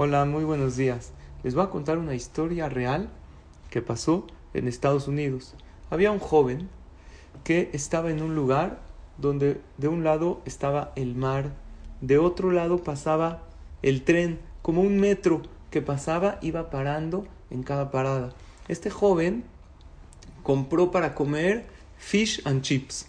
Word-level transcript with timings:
Hola, 0.00 0.24
muy 0.26 0.44
buenos 0.44 0.76
días. 0.76 1.10
Les 1.42 1.56
voy 1.56 1.64
a 1.64 1.70
contar 1.70 1.98
una 1.98 2.14
historia 2.14 2.68
real 2.68 3.10
que 3.68 3.82
pasó 3.82 4.28
en 4.54 4.68
Estados 4.68 5.08
Unidos. 5.08 5.56
Había 5.90 6.12
un 6.12 6.20
joven 6.20 6.68
que 7.42 7.68
estaba 7.72 8.12
en 8.12 8.22
un 8.22 8.36
lugar 8.36 8.78
donde 9.16 9.60
de 9.76 9.88
un 9.88 10.04
lado 10.04 10.40
estaba 10.44 10.92
el 10.94 11.16
mar, 11.16 11.52
de 12.00 12.16
otro 12.18 12.52
lado 12.52 12.84
pasaba 12.84 13.42
el 13.82 14.04
tren, 14.04 14.38
como 14.62 14.82
un 14.82 15.00
metro 15.00 15.42
que 15.72 15.82
pasaba, 15.82 16.38
iba 16.42 16.70
parando 16.70 17.26
en 17.50 17.64
cada 17.64 17.90
parada. 17.90 18.32
Este 18.68 18.90
joven 18.90 19.42
compró 20.44 20.92
para 20.92 21.16
comer 21.16 21.66
fish 21.96 22.40
and 22.44 22.62
chips, 22.62 23.08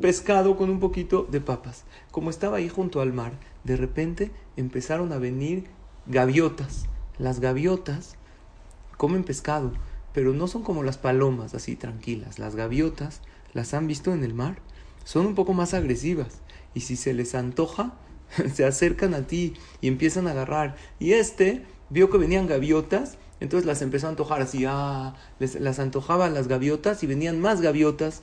pescado 0.00 0.56
con 0.56 0.70
un 0.70 0.80
poquito 0.80 1.28
de 1.30 1.42
papas. 1.42 1.84
Como 2.10 2.30
estaba 2.30 2.56
ahí 2.56 2.70
junto 2.70 3.02
al 3.02 3.12
mar, 3.12 3.32
de 3.64 3.76
repente 3.76 4.30
empezaron 4.56 5.12
a 5.12 5.18
venir 5.18 5.78
gaviotas. 6.10 6.86
Las 7.18 7.38
gaviotas 7.38 8.16
comen 8.96 9.22
pescado, 9.22 9.72
pero 10.12 10.32
no 10.32 10.48
son 10.48 10.62
como 10.62 10.82
las 10.82 10.98
palomas 10.98 11.54
así 11.54 11.76
tranquilas. 11.76 12.38
Las 12.38 12.56
gaviotas 12.56 13.20
las 13.52 13.74
han 13.74 13.86
visto 13.86 14.12
en 14.12 14.24
el 14.24 14.34
mar, 14.34 14.58
son 15.04 15.26
un 15.26 15.34
poco 15.34 15.52
más 15.54 15.72
agresivas 15.72 16.40
y 16.74 16.80
si 16.80 16.96
se 16.96 17.14
les 17.14 17.34
antoja, 17.34 17.94
se 18.52 18.64
acercan 18.64 19.14
a 19.14 19.26
ti 19.26 19.54
y 19.80 19.88
empiezan 19.88 20.26
a 20.26 20.32
agarrar. 20.32 20.76
Y 20.98 21.12
este 21.12 21.64
vio 21.90 22.10
que 22.10 22.18
venían 22.18 22.46
gaviotas, 22.46 23.16
entonces 23.38 23.66
las 23.66 23.80
empezó 23.80 24.08
a 24.08 24.10
antojar 24.10 24.42
así, 24.42 24.64
ah, 24.66 25.14
les, 25.38 25.60
las 25.60 25.78
antojaban 25.78 26.34
las 26.34 26.48
gaviotas 26.48 27.02
y 27.04 27.06
venían 27.06 27.40
más 27.40 27.60
gaviotas 27.60 28.22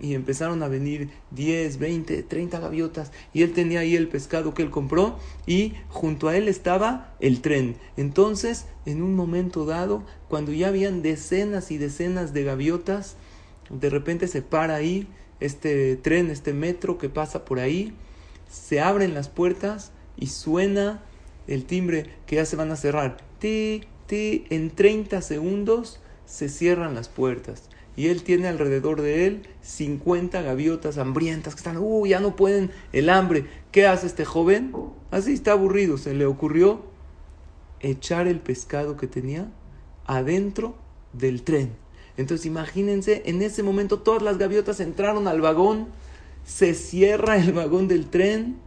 y 0.00 0.14
empezaron 0.14 0.62
a 0.62 0.68
venir 0.68 1.10
10, 1.30 1.78
20, 1.78 2.22
30 2.22 2.60
gaviotas 2.60 3.12
y 3.32 3.42
él 3.42 3.52
tenía 3.52 3.80
ahí 3.80 3.96
el 3.96 4.08
pescado 4.08 4.54
que 4.54 4.62
él 4.62 4.70
compró 4.70 5.18
y 5.46 5.72
junto 5.88 6.28
a 6.28 6.36
él 6.36 6.48
estaba 6.48 7.14
el 7.20 7.40
tren. 7.40 7.76
Entonces, 7.96 8.66
en 8.84 9.02
un 9.02 9.14
momento 9.14 9.64
dado, 9.64 10.04
cuando 10.28 10.52
ya 10.52 10.68
habían 10.68 11.02
decenas 11.02 11.70
y 11.70 11.78
decenas 11.78 12.32
de 12.32 12.44
gaviotas, 12.44 13.16
de 13.70 13.90
repente 13.90 14.28
se 14.28 14.42
para 14.42 14.74
ahí 14.74 15.08
este 15.40 15.96
tren, 15.96 16.30
este 16.30 16.52
metro 16.52 16.98
que 16.98 17.08
pasa 17.08 17.44
por 17.44 17.58
ahí, 17.60 17.94
se 18.48 18.80
abren 18.80 19.14
las 19.14 19.28
puertas 19.28 19.92
y 20.16 20.28
suena 20.28 21.02
el 21.46 21.64
timbre 21.64 22.06
que 22.26 22.36
ya 22.36 22.44
se 22.44 22.56
van 22.56 22.70
a 22.70 22.76
cerrar. 22.76 23.18
Ti, 23.38 23.82
ti, 24.06 24.44
en 24.50 24.70
30 24.70 25.20
segundos 25.22 26.00
se 26.26 26.48
cierran 26.48 26.94
las 26.94 27.08
puertas. 27.08 27.68
Y 27.96 28.08
él 28.08 28.22
tiene 28.22 28.46
alrededor 28.46 29.00
de 29.00 29.26
él 29.26 29.48
50 29.62 30.42
gaviotas 30.42 30.98
hambrientas 30.98 31.54
que 31.54 31.60
están, 31.60 31.78
uh, 31.78 32.06
ya 32.06 32.20
no 32.20 32.36
pueden 32.36 32.70
el 32.92 33.08
hambre. 33.08 33.46
¿Qué 33.72 33.86
hace 33.86 34.06
este 34.06 34.26
joven? 34.26 34.72
Así 35.10 35.32
está 35.32 35.52
aburrido. 35.52 35.96
Se 35.96 36.12
le 36.12 36.26
ocurrió 36.26 36.82
echar 37.80 38.26
el 38.26 38.40
pescado 38.40 38.96
que 38.96 39.06
tenía 39.06 39.50
adentro 40.04 40.76
del 41.14 41.42
tren. 41.42 41.72
Entonces 42.16 42.46
imagínense, 42.46 43.22
en 43.26 43.42
ese 43.42 43.62
momento 43.62 44.00
todas 44.00 44.22
las 44.22 44.38
gaviotas 44.38 44.80
entraron 44.80 45.28
al 45.28 45.40
vagón, 45.40 45.88
se 46.44 46.74
cierra 46.74 47.36
el 47.36 47.52
vagón 47.52 47.88
del 47.88 48.06
tren. 48.06 48.58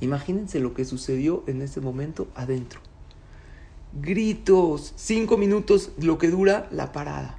Imagínense 0.00 0.60
lo 0.60 0.74
que 0.74 0.84
sucedió 0.84 1.44
en 1.46 1.62
ese 1.62 1.80
momento 1.80 2.28
adentro. 2.34 2.80
Gritos, 3.92 4.92
cinco 4.96 5.36
minutos 5.36 5.92
lo 6.00 6.18
que 6.18 6.28
dura 6.28 6.68
la 6.72 6.92
parada. 6.92 7.38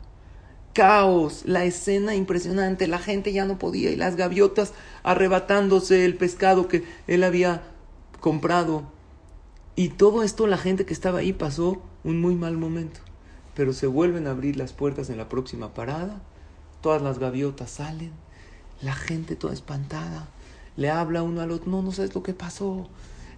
Caos, 0.75 1.41
la 1.45 1.65
escena 1.65 2.13
impresionante, 2.13 2.87
la 2.87 2.99
gente 2.99 3.33
ya 3.33 3.45
no 3.45 3.57
podía 3.57 3.89
y 3.89 3.95
las 3.95 4.15
gaviotas 4.15 4.73
arrebatándose 5.01 6.05
el 6.05 6.15
pescado 6.15 6.67
que 6.67 6.83
él 7.07 7.23
había 7.23 7.63
comprado. 8.19 8.83
Y 9.75 9.89
todo 9.89 10.21
esto 10.21 10.45
la 10.45 10.57
gente 10.57 10.85
que 10.85 10.93
estaba 10.93 11.19
ahí 11.19 11.33
pasó 11.33 11.81
un 12.03 12.21
muy 12.21 12.35
mal 12.35 12.57
momento 12.57 12.99
pero 13.55 13.73
se 13.73 13.87
vuelven 13.87 14.27
a 14.27 14.31
abrir 14.31 14.57
las 14.57 14.73
puertas 14.73 15.09
en 15.09 15.17
la 15.17 15.29
próxima 15.29 15.73
parada, 15.73 16.21
todas 16.81 17.01
las 17.01 17.17
gaviotas 17.17 17.71
salen, 17.71 18.11
la 18.81 18.93
gente 18.93 19.35
toda 19.35 19.53
espantada, 19.53 20.27
le 20.75 20.89
habla 20.89 21.23
uno 21.23 21.41
al 21.41 21.51
otro, 21.51 21.71
no, 21.71 21.81
no 21.81 21.91
sabes 21.91 22.13
lo 22.13 22.21
que 22.21 22.33
pasó, 22.33 22.87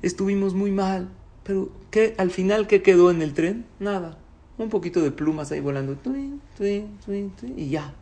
estuvimos 0.02 0.56
muy 0.56 0.72
mal, 0.72 1.10
pero 1.44 1.70
¿qué? 1.92 2.16
Al 2.18 2.32
final, 2.32 2.68
¿qué 2.68 2.82
quedó 2.82 3.12
en 3.12 3.22
el 3.22 3.34
tren? 3.34 3.66
Nada, 3.80 4.18
un 4.58 4.70
poquito 4.70 5.02
de 5.02 5.12
plumas 5.12 5.52
ahí 5.52 5.60
volando, 5.60 5.98
y 7.56 7.70
ya, 7.70 7.94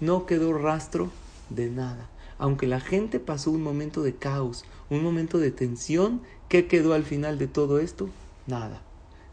no 0.00 0.26
quedó 0.26 0.52
rastro 0.52 1.10
de 1.50 1.70
nada. 1.70 2.08
Aunque 2.38 2.66
la 2.66 2.80
gente 2.80 3.20
pasó 3.20 3.50
un 3.50 3.62
momento 3.62 4.02
de 4.02 4.14
caos, 4.16 4.64
un 4.90 5.02
momento 5.02 5.38
de 5.38 5.50
tensión, 5.50 6.22
¿qué 6.48 6.66
quedó 6.66 6.94
al 6.94 7.04
final 7.04 7.38
de 7.38 7.46
todo 7.46 7.78
esto? 7.78 8.08
Nada. 8.46 8.82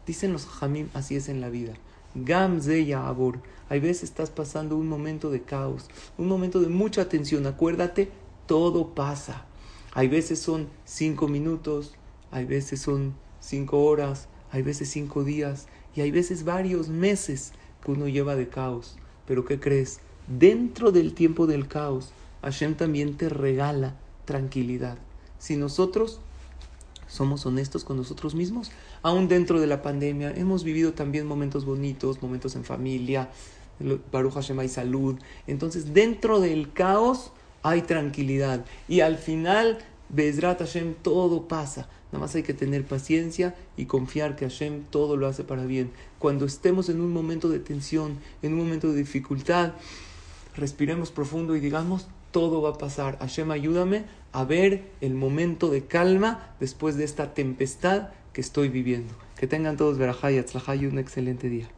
Dicen 0.06 0.32
los 0.32 0.46
jamim, 0.46 0.88
así 0.94 1.16
es 1.16 1.28
en 1.28 1.40
la 1.40 1.50
vida. 1.50 1.74
Gamze 2.14 2.94
Abur. 2.94 3.38
Hay 3.68 3.80
veces 3.80 4.04
estás 4.04 4.30
pasando 4.30 4.76
un 4.76 4.88
momento 4.88 5.30
de 5.30 5.42
caos, 5.42 5.86
un 6.18 6.28
momento 6.28 6.60
de 6.60 6.68
mucha 6.68 7.08
tensión. 7.08 7.46
Acuérdate, 7.46 8.10
todo 8.46 8.94
pasa. 8.94 9.46
Hay 9.92 10.08
veces 10.08 10.40
son 10.40 10.68
cinco 10.84 11.28
minutos, 11.28 11.94
hay 12.30 12.44
veces 12.44 12.80
son 12.80 13.14
cinco 13.40 13.84
horas, 13.84 14.28
hay 14.52 14.62
veces 14.62 14.88
cinco 14.90 15.24
días 15.24 15.66
y 15.94 16.00
hay 16.00 16.10
veces 16.10 16.44
varios 16.44 16.88
meses 16.88 17.52
que 17.84 17.92
uno 17.92 18.08
lleva 18.08 18.36
de 18.36 18.48
caos. 18.48 18.96
Pero 19.26 19.44
¿qué 19.44 19.60
crees? 19.60 20.00
Dentro 20.26 20.92
del 20.92 21.14
tiempo 21.14 21.46
del 21.46 21.68
caos, 21.68 22.12
Hashem 22.42 22.74
también 22.74 23.16
te 23.16 23.28
regala 23.28 23.96
tranquilidad. 24.24 24.98
Si 25.38 25.56
nosotros 25.56 26.20
somos 27.10 27.44
honestos 27.44 27.84
con 27.84 27.96
nosotros 27.96 28.34
mismos. 28.34 28.70
Aún 29.02 29.28
dentro 29.28 29.60
de 29.60 29.66
la 29.66 29.82
pandemia 29.82 30.30
hemos 30.30 30.64
vivido 30.64 30.92
también 30.92 31.26
momentos 31.26 31.64
bonitos, 31.64 32.22
momentos 32.22 32.54
en 32.54 32.64
familia, 32.64 33.28
Baruch 34.12 34.34
Hashem 34.34 34.58
hay 34.60 34.68
salud. 34.68 35.18
Entonces, 35.46 35.92
dentro 35.92 36.40
del 36.40 36.72
caos 36.72 37.32
hay 37.62 37.82
tranquilidad. 37.82 38.64
Y 38.88 39.00
al 39.00 39.18
final, 39.18 39.78
Bezrat 40.12 40.58
Hashem, 40.58 40.94
todo 40.94 41.46
pasa. 41.48 41.88
Nada 42.12 42.24
más 42.24 42.34
hay 42.34 42.42
que 42.42 42.54
tener 42.54 42.84
paciencia 42.84 43.54
y 43.76 43.86
confiar 43.86 44.34
que 44.34 44.46
Hashem 44.46 44.82
todo 44.90 45.16
lo 45.16 45.26
hace 45.28 45.44
para 45.44 45.64
bien. 45.64 45.92
Cuando 46.18 46.44
estemos 46.44 46.88
en 46.88 47.00
un 47.00 47.12
momento 47.12 47.48
de 47.48 47.60
tensión, 47.60 48.18
en 48.42 48.54
un 48.54 48.58
momento 48.58 48.88
de 48.88 48.96
dificultad, 48.96 49.74
respiremos 50.56 51.12
profundo 51.12 51.54
y 51.54 51.60
digamos, 51.60 52.08
todo 52.32 52.62
va 52.62 52.70
a 52.70 52.78
pasar. 52.78 53.18
Hashem, 53.18 53.50
ayúdame 53.50 54.04
a 54.32 54.44
ver 54.44 54.90
el 55.00 55.14
momento 55.14 55.70
de 55.70 55.84
calma 55.84 56.54
después 56.58 56.96
de 56.96 57.04
esta 57.04 57.34
tempestad 57.34 58.08
que 58.32 58.40
estoy 58.40 58.68
viviendo. 58.68 59.14
Que 59.36 59.46
tengan 59.46 59.76
todos 59.76 59.98
verajá 59.98 60.30
y 60.32 60.86
un 60.86 60.98
excelente 60.98 61.48
día. 61.48 61.68